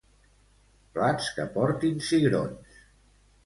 [0.95, 2.85] Plats que portin cigrons.